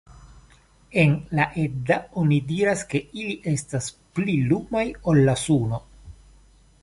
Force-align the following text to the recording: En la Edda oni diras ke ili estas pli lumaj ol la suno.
En 1.01 1.11
la 1.39 1.45
Edda 1.63 1.97
oni 2.21 2.39
diras 2.53 2.81
ke 2.93 3.03
ili 3.23 3.37
estas 3.53 3.91
pli 4.17 4.37
lumaj 4.53 4.85
ol 5.13 5.25
la 5.31 5.39
suno. 5.45 5.81